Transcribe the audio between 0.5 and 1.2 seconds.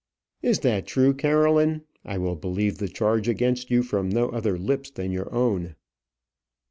that true,